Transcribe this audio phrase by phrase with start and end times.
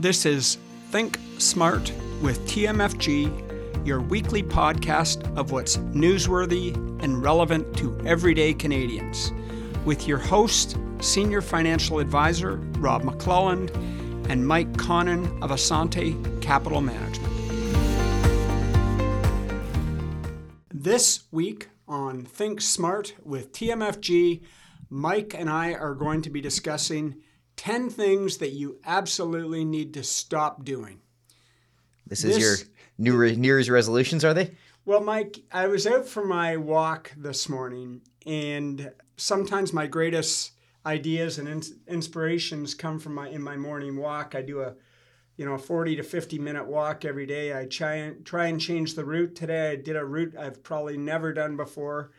[0.00, 0.58] This is
[0.92, 1.92] Think Smart
[2.22, 9.32] with TMFG, your weekly podcast of what's newsworthy and relevant to everyday Canadians,
[9.84, 13.74] with your host, Senior Financial Advisor Rob McClelland,
[14.30, 17.34] and Mike Connon of Assante Capital Management.
[20.72, 24.42] This week on Think Smart with TMFG,
[24.90, 27.16] Mike and I are going to be discussing
[27.58, 31.00] 10 things that you absolutely need to stop doing.
[32.06, 34.52] This is this, your New, Re- New Year's resolutions, are they?
[34.86, 40.52] Well, Mike, I was out for my walk this morning, and sometimes my greatest
[40.86, 44.34] ideas and in- inspirations come from my in my morning walk.
[44.34, 44.74] I do a
[45.36, 47.56] you know, a 40 to 50 minute walk every day.
[47.56, 49.70] I try and try and change the route today.
[49.72, 52.10] I did a route I've probably never done before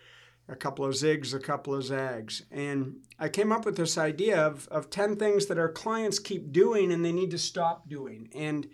[0.49, 2.43] a couple of zigs, a couple of zags.
[2.51, 6.51] And I came up with this idea of, of 10 things that our clients keep
[6.51, 8.29] doing and they need to stop doing.
[8.33, 8.67] And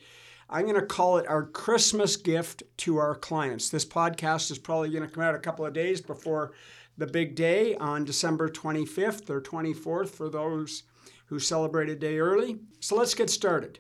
[0.49, 3.69] I'm going to call it our Christmas gift to our clients.
[3.69, 6.53] This podcast is probably going to come out a couple of days before
[6.97, 10.83] the big day on December 25th or 24th for those
[11.25, 12.59] who celebrate a day early.
[12.79, 13.79] So let's get started.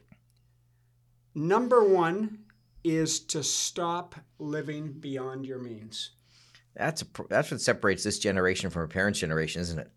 [1.33, 2.39] Number one
[2.83, 6.11] is to stop living beyond your means.
[6.75, 9.91] That's a, that's what separates this generation from our parents' generation, isn't it?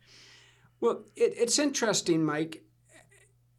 [0.80, 2.62] Well, it, it's interesting, Mike.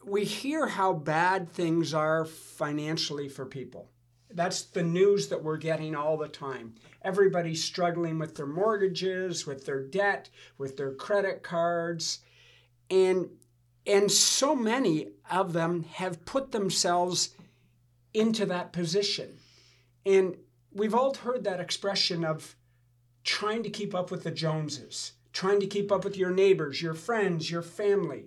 [0.06, 3.92] We hear how bad things are financially for people.
[4.32, 6.76] That's the news that we're getting all the time.
[7.02, 12.20] Everybody's struggling with their mortgages, with their debt, with their credit cards.
[12.90, 13.30] And
[13.88, 17.36] and so many of them have put themselves
[18.14, 19.40] into that position.
[20.06, 20.38] And
[20.72, 22.56] we've all heard that expression of
[23.24, 26.94] trying to keep up with the Joneses, trying to keep up with your neighbors, your
[26.94, 28.26] friends, your family.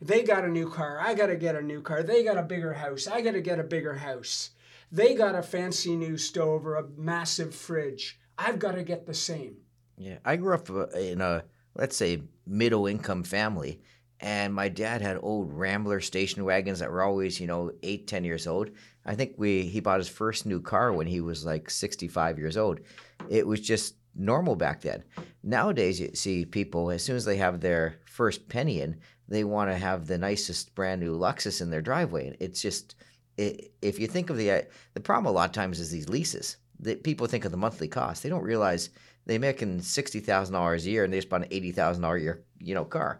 [0.00, 2.02] They got a new car, I got to get a new car.
[2.02, 4.50] They got a bigger house, I got to get a bigger house.
[4.92, 8.18] They got a fancy new stove or a massive fridge.
[8.38, 9.56] I've got to get the same.
[9.96, 11.44] Yeah, I grew up uh, in a
[11.76, 13.80] let's say middle income family
[14.20, 18.24] and my dad had old Rambler station wagons that were always, you know, eight, ten
[18.24, 18.70] years old.
[19.04, 22.56] I think we he bought his first new car when he was like 65 years
[22.56, 22.80] old.
[23.28, 25.02] It was just normal back then.
[25.42, 28.96] Nowadays, you see people as soon as they have their first penny in,
[29.28, 32.36] they want to have the nicest brand new Lexus in their driveway.
[32.40, 32.94] It's just
[33.36, 34.62] it, if you think of the uh,
[34.94, 36.56] the problem a lot of times is these leases.
[36.80, 38.22] That people think of the monthly cost.
[38.22, 38.90] They don't realize
[39.26, 42.16] they making sixty thousand dollars a year and they just bought an eighty thousand dollar
[42.16, 43.18] a year you know car.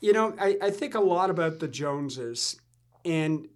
[0.00, 2.60] You know, I, I think a lot about the Joneses,
[3.04, 3.48] and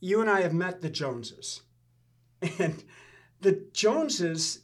[0.00, 1.62] you and I have met the Joneses,
[2.58, 2.82] and
[3.40, 4.60] the Joneses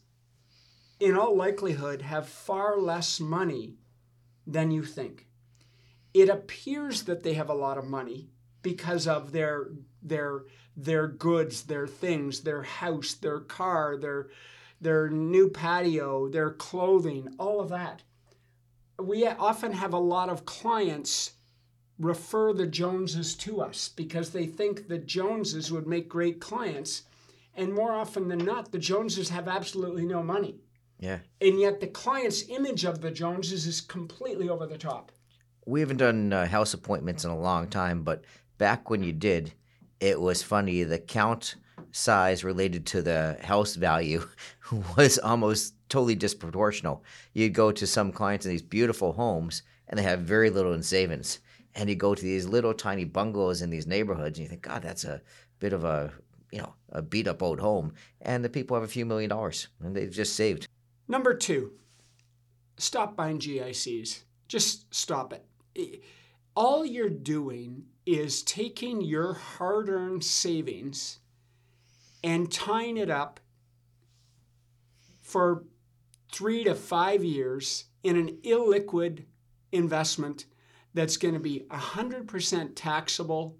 [1.00, 3.74] in all likelihood, have far less money
[4.46, 5.26] than you think.
[6.12, 8.28] It appears that they have a lot of money
[8.62, 9.68] because of their
[10.02, 10.44] their
[10.76, 14.28] their goods, their things, their house, their car, their
[14.80, 18.02] their new patio, their clothing, all of that.
[18.98, 21.32] We often have a lot of clients
[21.98, 27.02] refer the Joneses to us because they think the Joneses would make great clients.
[27.54, 30.60] And more often than not, the Joneses have absolutely no money.
[31.00, 31.18] Yeah.
[31.40, 35.10] And yet the client's image of the Joneses is completely over the top.
[35.66, 38.24] We haven't done uh, house appointments in a long time, but
[38.58, 39.54] back when you did,
[39.98, 40.82] it was funny.
[40.82, 41.56] The count
[41.90, 44.28] size related to the house value
[44.96, 47.00] was almost totally disproportional.
[47.32, 50.82] You'd go to some clients in these beautiful homes and they have very little in
[50.82, 51.40] savings.
[51.74, 54.82] And you go to these little tiny bungalows in these neighborhoods and you think, God,
[54.82, 55.22] that's a
[55.60, 56.12] bit of a
[56.50, 57.92] you know, a beat up old home.
[58.22, 60.68] And the people have a few million dollars and they've just saved.
[61.10, 61.72] Number two,
[62.78, 64.20] stop buying GICs.
[64.46, 65.34] Just stop
[65.74, 66.04] it.
[66.54, 71.18] All you're doing is taking your hard earned savings
[72.22, 73.40] and tying it up
[75.20, 75.64] for
[76.30, 79.24] three to five years in an illiquid
[79.72, 80.44] investment
[80.94, 83.56] that's going to be 100% taxable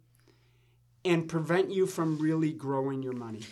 [1.05, 3.43] and prevent you from really growing your money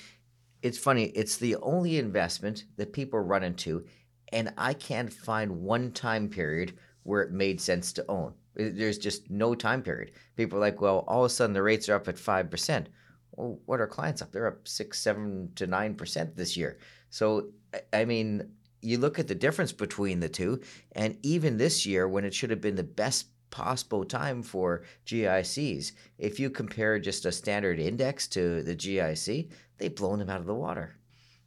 [0.62, 1.04] it's funny.
[1.14, 3.84] It's the only investment that people run into,
[4.32, 8.34] and I can't find one time period where it made sense to own.
[8.54, 10.12] There's just no time period.
[10.36, 12.88] People are like, well, all of a sudden the rates are up at five percent.
[13.32, 14.32] Well, what are clients up?
[14.32, 16.78] They're up six, seven to nine percent this year.
[17.10, 17.50] So,
[17.92, 18.50] I mean,
[18.82, 20.60] you look at the difference between the two,
[20.92, 25.92] and even this year, when it should have been the best possible time for GICs.
[26.18, 30.46] If you compare just a standard index to the GIC, they've blown them out of
[30.46, 30.94] the water.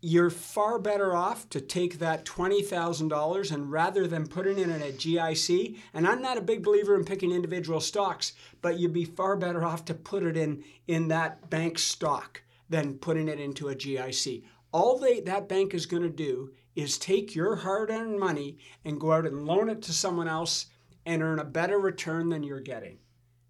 [0.04, 4.92] you're far better off to take that $20,000 and rather than putting it in a
[4.92, 8.34] GIC, and I'm not a big believer in picking individual stocks,
[8.64, 12.96] but you'd be far better off to put it in in that bank stock than
[12.98, 14.44] putting it into a GIC.
[14.72, 19.12] All they, that bank is going to do is take your hard-earned money and go
[19.12, 20.68] out and loan it to someone else
[21.06, 22.98] and earn a better return than you're getting.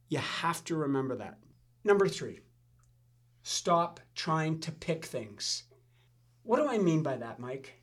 [0.10, 1.38] You have to remember that.
[1.84, 2.40] Number 3.
[3.44, 5.64] Stop trying to pick things
[6.44, 7.82] what do I mean by that, Mike?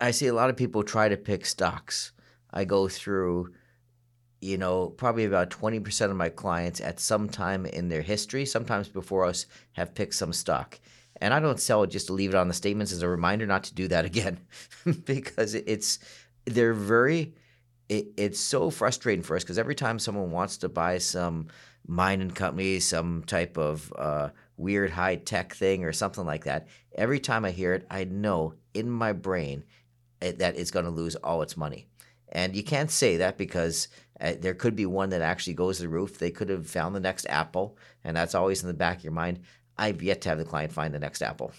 [0.00, 2.12] I see a lot of people try to pick stocks.
[2.50, 3.52] I go through,
[4.40, 8.88] you know, probably about 20% of my clients at some time in their history, sometimes
[8.88, 10.80] before us, have picked some stock.
[11.20, 13.46] And I don't sell it just to leave it on the statements as a reminder
[13.46, 14.40] not to do that again
[15.04, 15.98] because it's,
[16.46, 17.34] they're very,
[17.90, 21.48] it, it's so frustrating for us because every time someone wants to buy some
[21.86, 27.18] mining company, some type of uh, weird high tech thing or something like that, every
[27.18, 29.64] time I hear it, I know in my brain
[30.22, 31.88] eh, that it's going to lose all its money.
[32.28, 33.88] And you can't say that because
[34.20, 36.16] uh, there could be one that actually goes to the roof.
[36.16, 39.12] They could have found the next Apple, and that's always in the back of your
[39.12, 39.40] mind.
[39.76, 41.52] I've yet to have the client find the next Apple.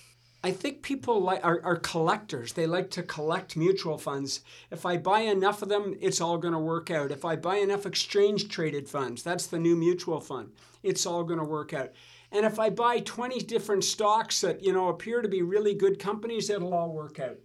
[0.43, 2.53] I think people like are, are, collectors.
[2.53, 4.41] They like to collect mutual funds.
[4.71, 7.11] If I buy enough of them, it's all going to work out.
[7.11, 10.51] If I buy enough exchange traded funds, that's the new mutual fund.
[10.81, 11.91] It's all going to work out.
[12.31, 15.99] And if I buy 20 different stocks that, you know, appear to be really good
[15.99, 17.37] companies, it'll all work out.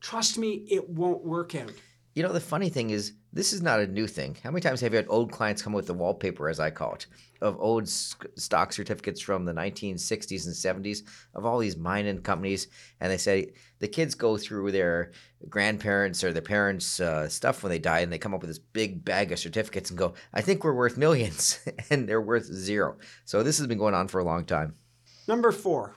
[0.00, 1.72] Trust me, it won't work out.
[2.14, 4.34] You know, the funny thing is, this is not a new thing.
[4.42, 6.94] How many times have you had old clients come with the wallpaper, as I call
[6.94, 7.06] it,
[7.42, 11.02] of old stock certificates from the 1960s and 70s
[11.34, 12.68] of all these mining companies?
[12.98, 15.12] And they say the kids go through their
[15.50, 18.58] grandparents or their parents' uh, stuff when they die, and they come up with this
[18.58, 21.60] big bag of certificates and go, I think we're worth millions,
[21.90, 22.96] and they're worth zero.
[23.26, 24.76] So this has been going on for a long time.
[25.28, 25.96] Number four,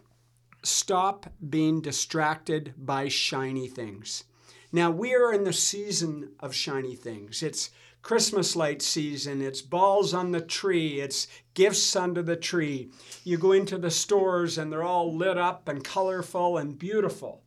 [0.63, 4.25] stop being distracted by shiny things.
[4.71, 7.42] Now, we are in the season of shiny things.
[7.42, 7.71] It's
[8.01, 12.92] Christmas light season, it's balls on the tree, it's gifts under the tree.
[13.24, 17.44] You go into the stores and they're all lit up and colorful and beautiful.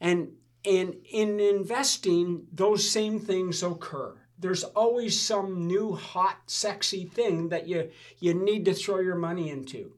[0.00, 4.14] And, and in investing, those same things occur.
[4.38, 9.50] There's always some new, hot, sexy thing that you, you need to throw your money
[9.50, 9.92] into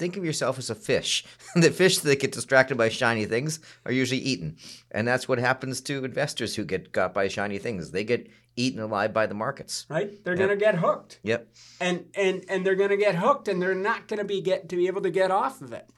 [0.00, 1.24] think of yourself as a fish.
[1.54, 4.56] the fish that get distracted by shiny things are usually eaten.
[4.90, 7.90] And that's what happens to investors who get caught by shiny things.
[7.90, 9.86] They get eaten alive by the markets.
[9.88, 10.24] Right?
[10.24, 10.48] They're yep.
[10.48, 11.20] going to get hooked.
[11.22, 11.48] Yep.
[11.80, 14.68] And and and they're going to get hooked and they're not going to be get
[14.70, 15.88] to be able to get off of it.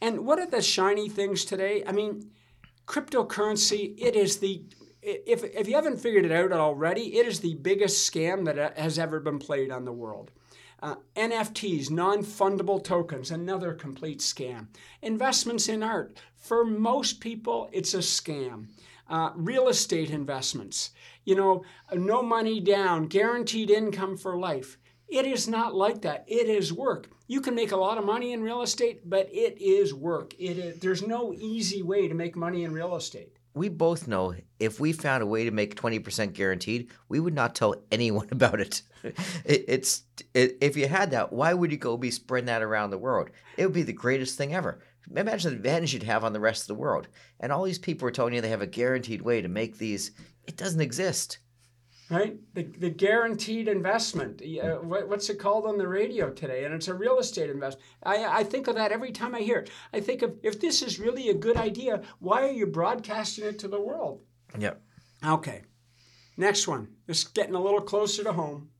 [0.00, 1.84] And what are the shiny things today?
[1.86, 2.30] I mean,
[2.86, 4.64] cryptocurrency, it is the
[5.02, 8.70] if if you haven't figured it out already, it is the biggest scam that uh,
[8.76, 10.30] has ever been played on the world.
[10.82, 14.68] Uh, NFTs, non fungible tokens, another complete scam.
[15.02, 18.68] Investments in art, for most people, it's a scam.
[19.08, 20.90] Uh, real estate investments,
[21.24, 24.78] you know, no money down, guaranteed income for life.
[25.08, 26.24] It is not like that.
[26.28, 27.10] It is work.
[27.26, 30.34] You can make a lot of money in real estate, but it is work.
[30.38, 34.34] It is, there's no easy way to make money in real estate we both know
[34.58, 38.60] if we found a way to make 20% guaranteed, we would not tell anyone about
[38.60, 38.82] it.
[39.02, 40.02] it it's
[40.34, 43.30] it, if you had that, why would you go be spreading that around the world?
[43.56, 44.80] It would be the greatest thing ever.
[45.14, 47.08] Imagine the advantage you'd have on the rest of the world.
[47.40, 50.12] And all these people are telling you they have a guaranteed way to make these.
[50.46, 51.38] It doesn't exist
[52.10, 52.36] right?
[52.54, 54.42] The, the guaranteed investment.
[54.42, 56.64] Uh, what, what's it called on the radio today?
[56.64, 57.86] And it's a real estate investment.
[58.02, 59.70] I, I think of that every time I hear it.
[59.92, 63.58] I think of if this is really a good idea, why are you broadcasting it
[63.60, 64.22] to the world?
[64.58, 64.82] Yep.
[65.24, 65.62] Okay.
[66.36, 66.88] Next one.
[67.06, 68.70] This is getting a little closer to home.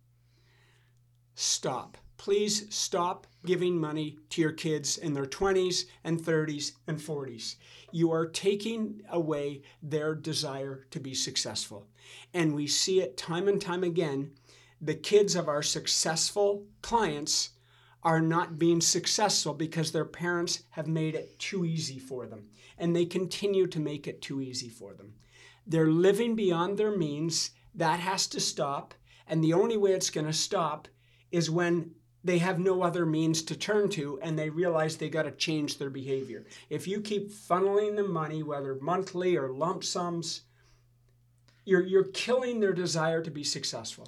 [1.34, 1.96] Stop.
[2.16, 7.56] Please stop giving money to your kids in their 20s and 30s and 40s.
[7.92, 11.86] You are taking away their desire to be successful.
[12.34, 14.32] And we see it time and time again.
[14.80, 17.50] The kids of our successful clients
[18.02, 22.48] are not being successful because their parents have made it too easy for them.
[22.78, 25.14] And they continue to make it too easy for them.
[25.66, 27.50] They're living beyond their means.
[27.74, 28.94] That has to stop.
[29.26, 30.88] And the only way it's going to stop
[31.30, 35.22] is when they have no other means to turn to and they realize they got
[35.22, 36.44] to change their behavior.
[36.68, 40.42] If you keep funneling the money, whether monthly or lump sums,
[41.64, 44.06] you're, you're killing their desire to be successful.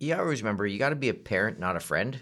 [0.00, 2.20] You always remember you got to be a parent, not a friend,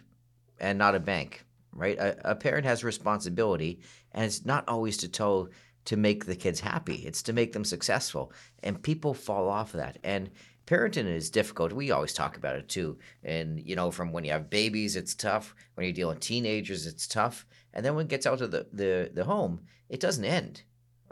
[0.61, 1.99] and not a bank, right?
[1.99, 3.80] A, a parent has responsibility,
[4.12, 5.49] and it's not always to tell
[5.87, 6.96] to make the kids happy.
[7.06, 8.32] It's to make them successful.
[8.62, 9.99] And people fall off of that.
[10.04, 10.30] And
[10.66, 11.73] parenting is difficult.
[11.73, 12.99] We always talk about it too.
[13.25, 15.54] And, you know, from when you have babies, it's tough.
[15.75, 17.47] When you're dealing with teenagers, it's tough.
[17.75, 20.62] And then when it gets out to the, the, the home, it doesn't end,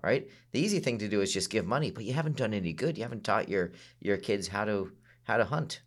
[0.02, 0.28] right?
[0.52, 2.97] The easy thing to do is just give money, but you haven't done any good.
[2.97, 4.92] You haven't taught your, your kids how to,
[5.25, 5.83] how to hunt,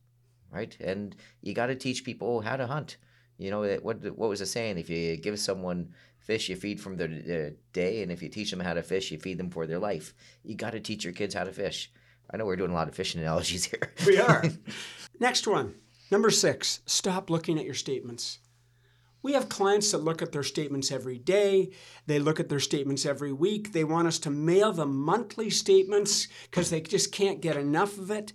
[0.52, 0.76] right?
[0.80, 2.98] And you got to teach people how to hunt.
[3.38, 4.78] You know, what, what was the saying?
[4.78, 8.04] If you give someone fish, you feed from their day.
[8.04, 10.14] And if you teach them how to fish, you feed them for their life.
[10.44, 11.92] You got to teach your kids how to fish
[12.30, 13.94] I know we're doing a lot of fishing analogies here.
[14.06, 14.44] we are.
[15.20, 15.76] Next one,
[16.12, 18.40] number six, stop looking at your statements.
[19.22, 21.72] We have clients that look at their statements every day.
[22.08, 23.72] They look at their statements every week.
[23.72, 28.12] They want us to mail them monthly statements because they just can't get enough of
[28.12, 28.34] it.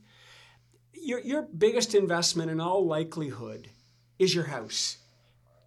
[0.94, 3.68] Your, your biggest investment, in all likelihood,
[4.18, 4.96] is your house.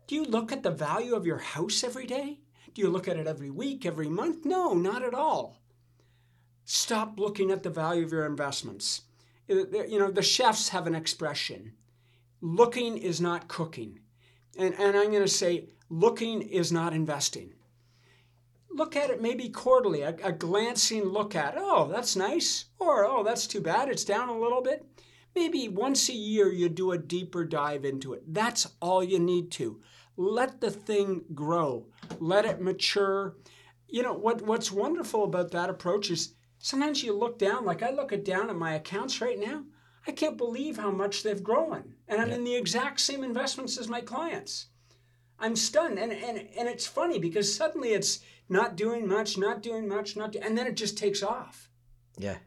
[0.08, 2.40] Do you look at the value of your house every day?
[2.74, 4.44] Do you look at it every week, every month?
[4.44, 5.61] No, not at all.
[6.74, 9.02] Stop looking at the value of your investments.
[9.50, 11.74] Uh, you know, the chefs have an expression
[12.40, 14.00] looking is not cooking.
[14.58, 17.52] And, and I'm going to say, looking is not investing.
[18.70, 23.22] Look at it maybe quarterly, a, a glancing look at, oh, that's nice, or oh,
[23.22, 24.86] that's too bad, it's down a little bit.
[25.36, 28.34] Maybe once a year you do a deeper dive into it.
[28.34, 29.82] That's all you need to.
[30.16, 31.88] Let the thing grow,
[32.20, 33.36] let it mature.
[33.90, 37.90] You know, what, what's wonderful about that approach is Sometimes you look down, like I
[37.90, 39.64] look down at my accounts right now.
[40.06, 41.96] I can't believe how much they've grown.
[42.08, 42.36] And I'm yeah.
[42.36, 44.68] in the exact same investments as my clients.
[45.40, 45.98] I'm stunned.
[45.98, 50.34] And, and, and it's funny because suddenly it's not doing much, not doing much, not
[50.34, 51.68] do, and then it just takes off.
[52.20, 52.38] Yeah.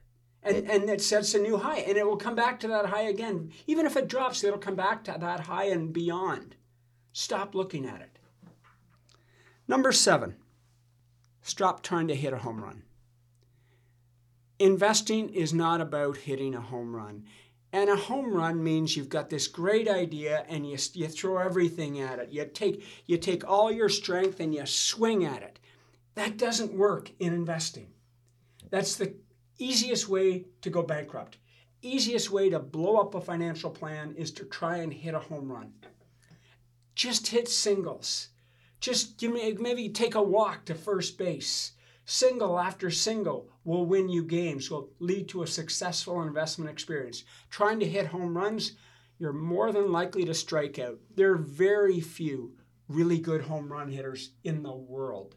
[0.45, 2.87] And, it, and it sets a new high and it will come back to that
[2.87, 3.51] high again.
[3.67, 6.55] Even if it drops, it'll come back to that high and beyond.
[7.13, 8.19] Stop looking at it.
[9.67, 10.37] Number seven,
[11.43, 12.85] stop trying to hit a home run
[14.59, 17.25] investing is not about hitting a home run.
[17.73, 22.01] And a home run means you've got this great idea and you, you throw everything
[22.01, 22.31] at it.
[22.31, 25.59] You take, you take all your strength and you swing at it.
[26.15, 27.89] That doesn't work in investing.
[28.71, 29.15] That's the
[29.59, 31.39] easiest way to go bankrupt.
[31.83, 35.51] Easiest way to blow up a financial plan is to try and hit a home
[35.51, 35.73] run.
[36.95, 38.29] Just hit singles.
[38.81, 41.73] Just give me maybe take a walk to first base
[42.07, 47.25] Single after single will win you games, will lead to a successful investment experience.
[47.51, 48.73] Trying to hit home runs,
[49.19, 50.99] you're more than likely to strike out.
[51.15, 52.57] There are very few
[52.89, 55.37] really good home run hitters in the world.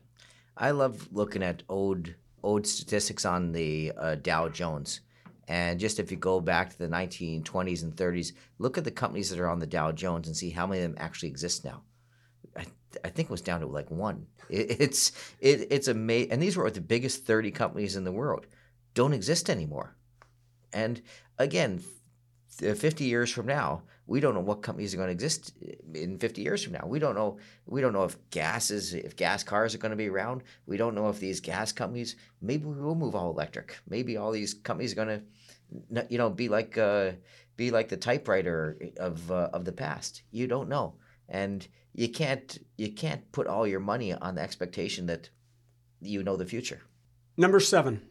[0.57, 5.01] I love looking at old old statistics on the uh, Dow Jones.
[5.47, 9.29] And just if you go back to the 1920s and 30s, look at the companies
[9.29, 11.83] that are on the Dow Jones and see how many of them actually exist now.
[12.57, 14.27] I, think it was down to like one.
[14.49, 18.47] It, it's it, it's amazing, and these were the biggest thirty companies in the world,
[18.93, 19.95] don't exist anymore.
[20.73, 21.01] And
[21.37, 21.81] again,
[22.49, 25.53] fifty years from now, we don't know what companies are going to exist
[25.93, 26.85] in 50 years from now.
[26.87, 27.37] We don't know.
[27.65, 30.43] We don't know if gas is if gas cars are going to be around.
[30.65, 33.77] We don't know if these gas companies maybe we will move all electric.
[33.87, 35.21] Maybe all these companies are going
[35.91, 37.11] to, you know, be like uh,
[37.57, 40.23] be like the typewriter of uh, of the past.
[40.31, 40.95] You don't know,
[41.29, 45.29] and you can't you can't put all your money on the expectation that
[46.01, 46.81] you know the future.
[47.37, 48.01] Number 7.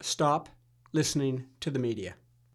[0.00, 0.48] Stop
[0.92, 2.14] listening to the media.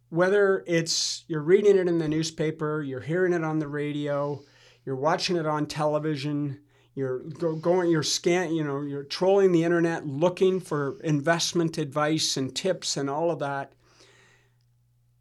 [0.09, 4.41] Whether it's you're reading it in the newspaper, you're hearing it on the radio,
[4.85, 6.59] you're watching it on television,
[6.95, 12.37] you're go, going you're scan you know you're trolling the internet looking for investment advice
[12.37, 13.73] and tips and all of that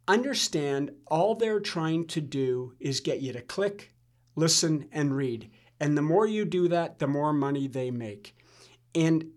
[0.07, 3.92] understand all they're trying to do is get you to click
[4.35, 5.49] listen, and read.
[5.79, 8.35] And the more you do that, the more money they make.
[8.95, 9.31] And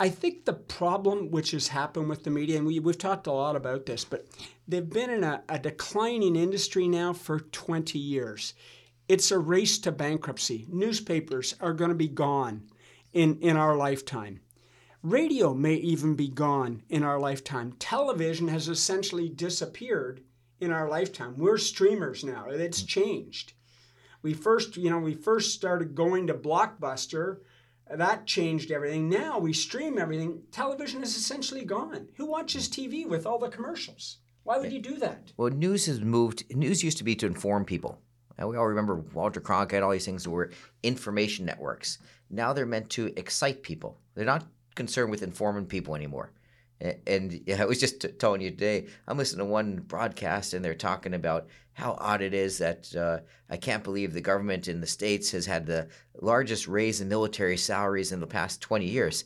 [0.00, 3.32] I think the problem which has happened with the media, and we, we've talked a
[3.32, 4.26] lot about this, but
[4.66, 8.54] they've been in a, a declining industry now for 20 years.
[9.08, 10.66] It's a race to bankruptcy.
[10.68, 12.64] Newspapers are going to be gone
[13.12, 14.40] in, in our lifetime.
[15.02, 17.74] Radio may even be gone in our lifetime.
[17.78, 20.22] Television has essentially disappeared
[20.60, 21.36] in our lifetime.
[21.36, 22.46] We're streamers now.
[22.48, 23.52] It's changed
[24.24, 27.40] we first, you know, we first started going to Blockbuster.
[27.94, 29.10] That changed everything.
[29.10, 30.42] Now we stream everything.
[30.50, 32.08] Television is essentially gone.
[32.16, 34.16] Who watches TV with all the commercials?
[34.42, 35.32] Why would you do that?
[35.36, 36.44] Well, news has moved.
[36.56, 38.00] News used to be to inform people.
[38.38, 40.50] And we all remember Walter Cronkite, all these things were
[40.82, 41.98] information networks.
[42.30, 43.98] Now they're meant to excite people.
[44.14, 46.32] They're not concerned with informing people anymore.
[46.80, 50.74] And yeah, I was just telling you today, I'm listening to one broadcast and they're
[50.74, 53.18] talking about how odd it is that uh,
[53.50, 55.88] I can't believe the government in the States has had the
[56.20, 59.24] largest raise in military salaries in the past 20 years.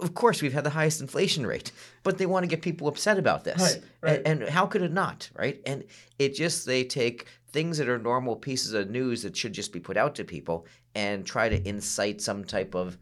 [0.00, 3.18] of course we've had the highest inflation rate but they want to get people upset
[3.18, 4.22] about this Right, right.
[4.26, 5.84] And, and how could it not right and
[6.18, 9.80] it just they take things that are normal pieces of news that should just be
[9.80, 12.98] put out to people and try to incite some type of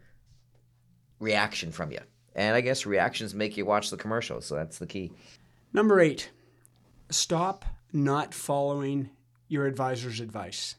[1.19, 1.99] reaction from you
[2.37, 5.11] and i guess reactions make you watch the commercials so that's the key
[5.73, 6.31] Number eight,
[7.09, 9.09] stop not following
[9.47, 10.75] your advisor's advice.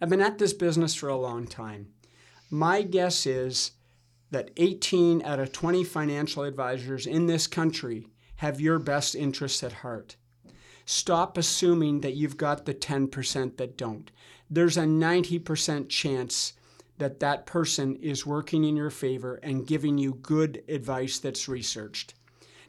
[0.00, 1.88] I've been at this business for a long time.
[2.48, 3.72] My guess is
[4.30, 8.06] that 18 out of 20 financial advisors in this country
[8.36, 10.16] have your best interests at heart.
[10.84, 14.10] Stop assuming that you've got the 10% that don't.
[14.50, 16.54] There's a 90% chance
[17.02, 22.14] that that person is working in your favor and giving you good advice that's researched.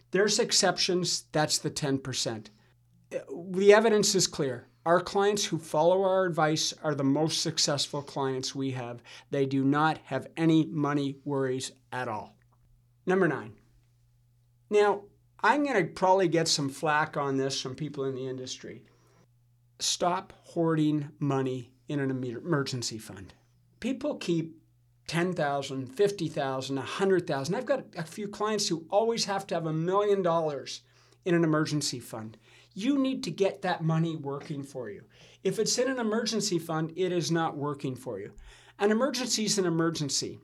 [0.10, 2.48] There's exceptions, that's the 10%.
[3.12, 4.66] The evidence is clear.
[4.88, 9.04] Our clients who follow our advice are the most successful clients we have.
[9.30, 12.36] They do not have any money worries at all.
[13.06, 13.54] Number nine.
[14.72, 15.04] Now,
[15.44, 18.84] I'm going to probably get some flack on this from people in the industry.
[19.78, 23.36] Stop hoarding money in an emergency fund.
[23.84, 24.62] People keep
[25.08, 27.54] 10,000, 50,000, 100,000.
[27.54, 30.84] I've got a few clients who always have to have a million dollars
[31.26, 32.38] in an emergency fund.
[32.74, 35.04] You need to get that money working for you.
[35.44, 38.32] If it's in an emergency fund, it is not working for you.
[38.80, 40.40] An emergency is an emergency.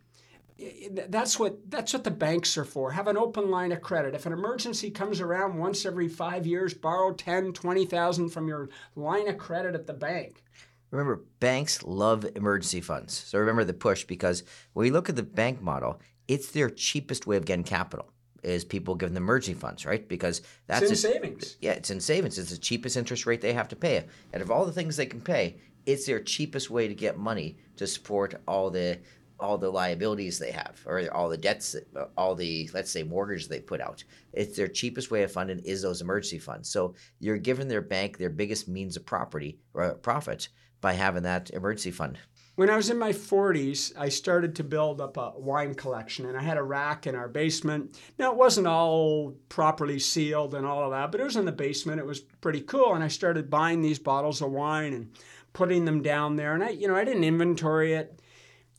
[1.08, 2.92] That's what that's what the banks are for.
[2.92, 4.16] Have an open line of credit.
[4.16, 8.68] If an emergency comes around once every 5 years, borrow 10, 20,000 from your
[8.98, 10.44] line of credit at the bank.
[10.92, 13.14] Remember, banks love emergency funds.
[13.14, 14.44] So remember the push because
[14.74, 18.64] when you look at the bank model, it's their cheapest way of getting capital is
[18.64, 20.08] people giving them emergency funds, right?
[20.08, 21.58] Because that's It's in a- savings.
[21.60, 22.40] Yeah, it's in savings.
[22.40, 24.06] It's the cheapest interest rate they have to pay.
[24.34, 27.58] And of all the things they can pay, it's their cheapest way to get money
[27.78, 29.00] to support all the
[29.42, 31.74] all the liabilities they have or all the debts,
[32.18, 34.04] all the let's say mortgages they put out.
[34.34, 36.70] It's their cheapest way of funding is those emergency funds.
[36.70, 40.50] So you're giving their bank their biggest means of property uh, or profit
[40.82, 42.18] by having that emergency fund.
[42.56, 46.38] When I was in my 40s, I started to build up a wine collection, and
[46.38, 47.98] I had a rack in our basement.
[48.18, 51.54] Now, it wasn't all properly sealed and all of that, but it was in the
[51.54, 52.02] basement.
[52.02, 55.12] It was pretty cool, and I started buying these bottles of wine and
[55.54, 56.54] putting them down there.
[56.54, 58.20] And I, you know, I didn't inventory it.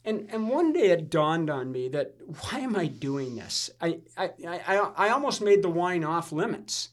[0.05, 3.71] And, and one day it dawned on me that why am I doing this?
[3.81, 6.91] I, I, I, I almost made the wine off limits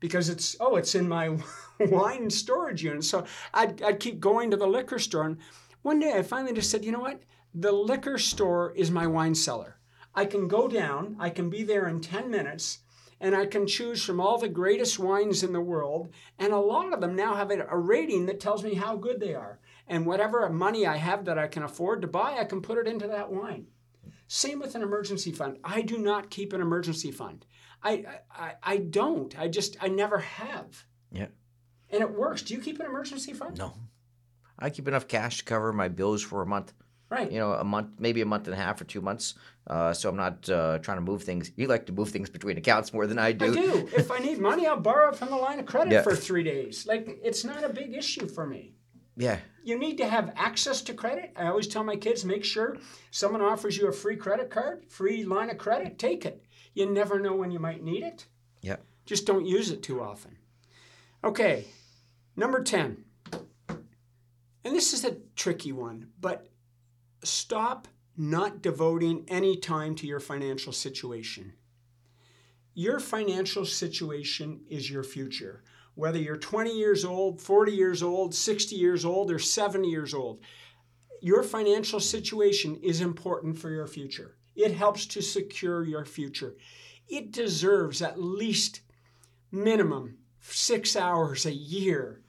[0.00, 1.36] because it's oh it's in my
[1.80, 3.04] wine storage unit.
[3.04, 5.26] So I'd, I'd keep going to the liquor store.
[5.26, 5.38] And
[5.82, 7.22] one day i finally just said you know what?
[7.54, 9.76] The liquor store is my wine cellar.
[10.14, 12.80] I can go down i can be there in 10 minutes
[13.20, 16.10] and i can choose from all the greatest wines in the world.
[16.38, 19.34] And a lot of them now have a rating that tells me how good they
[19.34, 19.60] are.
[19.86, 22.88] And whatever money i have that i can afford to buy i can put it
[22.88, 23.66] into that wine.
[24.32, 25.58] Same with an emergency fund.
[25.64, 27.44] I do not keep an emergency fund.
[27.82, 29.38] I, I, I don't.
[29.38, 30.84] I just, I never have.
[31.12, 31.26] Yeah.
[31.90, 32.42] And it works.
[32.42, 33.58] Do you keep an emergency fund?
[33.58, 33.74] No.
[34.58, 36.72] I keep enough cash to cover my bills for a month.
[37.08, 37.32] Right.
[37.32, 39.34] You know, a month, maybe a month and a half or two months.
[39.66, 41.50] Uh, so I'm not uh, trying to move things.
[41.56, 43.46] You like to move things between accounts more than I do.
[43.46, 43.88] I do.
[43.96, 46.02] if I need money, I'll borrow it from the line of credit Yeah.
[46.02, 46.86] for three days.
[46.86, 48.74] Like, it's not a big issue for me.
[49.16, 49.38] Yeah.
[49.64, 51.32] You need to have access to credit.
[51.36, 52.76] I always tell my kids make sure
[53.10, 56.44] someone offers you a free credit card, free line of credit, take it.
[56.80, 58.24] You never know when you might need it.
[58.62, 58.76] Yeah.
[59.04, 60.38] Just don't use it too often.
[61.22, 61.66] Okay,
[62.36, 63.04] number 10.
[64.64, 66.46] And this is a tricky one, but
[67.22, 71.52] stop not devoting any time to your financial situation.
[72.72, 75.62] Your financial situation is your future.
[75.96, 80.40] Whether you're 20 years old, 40 years old, 60 years old, or 70 years old,
[81.20, 84.36] your financial situation is important for your future.
[84.62, 86.54] It helps to secure your future.
[87.08, 88.82] It deserves at least
[89.50, 92.20] minimum six hours a year.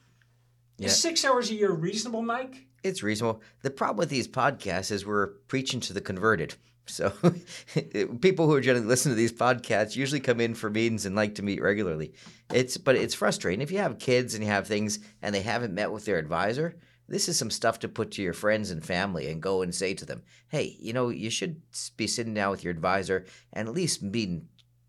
[0.78, 0.88] Yeah.
[0.88, 2.66] Is six hours a year reasonable, Mike?
[2.84, 3.42] It's reasonable.
[3.62, 6.56] The problem with these podcasts is we're preaching to the converted.
[6.88, 7.14] So
[8.22, 11.36] people who are generally listening to these podcasts usually come in for meetings and like
[11.36, 12.14] to meet regularly.
[12.54, 15.74] It's but it's frustrating if you have kids and you have things and they haven't
[15.74, 16.76] met with their advisor.
[17.12, 19.94] This is some stuff to put to your friends and family and go and say
[19.94, 21.62] to them, "Hey, you know, you should
[21.98, 24.48] be sitting down with your advisor and at least meeting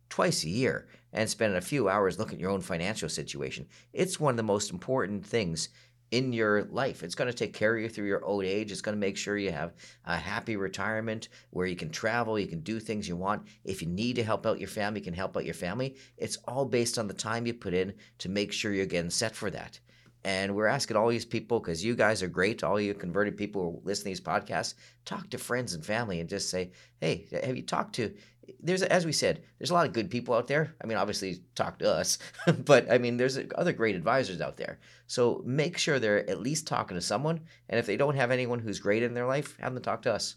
[0.09, 3.67] twice a year and spending a few hours looking at your own financial situation.
[3.93, 5.69] It's one of the most important things
[6.13, 7.03] in your life.
[7.03, 8.71] It's going to take care of you through your old age.
[8.71, 12.47] It's going to make sure you have a happy retirement where you can travel, you
[12.47, 13.49] can do things you want.
[13.65, 15.97] If you need to help out your family, you can help out your family.
[16.19, 19.35] It's all based on the time you put in to make sure you're getting set
[19.35, 19.81] for that.
[20.25, 23.63] And we're asking all these people because you guys are great, all you converted people
[23.63, 27.57] who listen to these podcasts, talk to friends and family and just say, hey, have
[27.57, 28.15] you talked to
[28.61, 30.75] there's as we said there's a lot of good people out there.
[30.83, 32.19] I mean obviously talk to us
[32.65, 34.79] but i mean there's other great advisors out there.
[35.07, 38.59] So make sure they're at least talking to someone and if they don't have anyone
[38.59, 40.37] who's great in their life have them talk to us.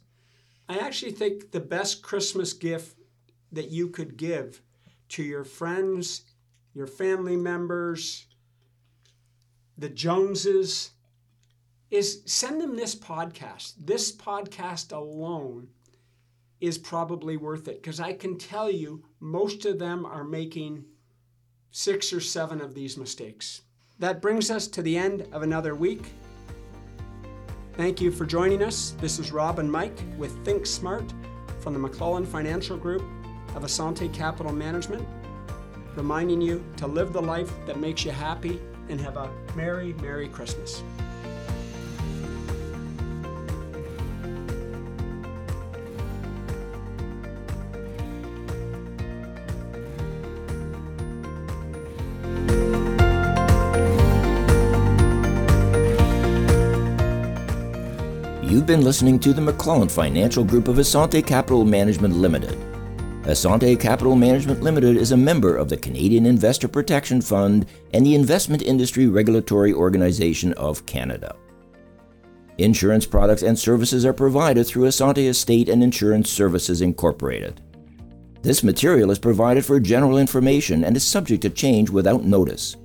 [0.68, 2.98] I actually think the best christmas gift
[3.52, 4.62] that you could give
[5.10, 6.24] to your friends
[6.74, 8.28] your family members
[9.78, 10.92] the joneses
[11.92, 15.68] is send them this podcast this podcast alone
[16.62, 20.86] is probably worth it because I can tell you most of them are making
[21.72, 23.62] six or seven of these mistakes.
[24.00, 26.06] That brings us to the end of another week.
[27.74, 28.96] Thank you for joining us.
[29.02, 31.14] This is Rob and Mike with Think Smart
[31.60, 33.04] from the McClelland Financial Group
[33.56, 35.06] of Assante Capital Management,
[35.96, 40.28] reminding you to live the life that makes you happy and have a Merry, Merry
[40.28, 40.84] Christmas.
[58.42, 62.75] You've been listening to the McClelland Financial Group of Assante Capital Management Limited.
[63.26, 68.14] Assante Capital Management Limited is a member of the Canadian Investor Protection Fund and the
[68.14, 71.36] Investment Industry Regulatory Organization of Canada.
[72.60, 77.62] Insurance products and services are provided through Assante Estate and Insurance Services Incorporated.
[78.44, 82.76] This material is provided for general information and is subject to change without notice.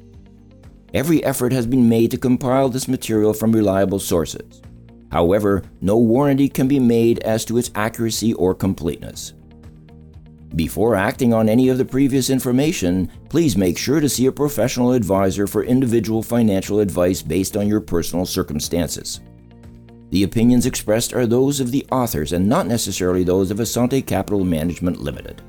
[0.95, 4.63] Every effort has been made to compile this material from reliable sources.
[5.13, 9.35] However, no warranty can be made as to its accuracy or completeness.
[10.57, 14.93] Before acting on any of the previous information, please make sure to see a professional
[14.93, 19.21] advisor for individual financial advice based on your personal circumstances.
[20.11, 24.45] The opinions expressed are those of the authors and not necessarily those of Assante Capital
[24.45, 25.41] Management Limited.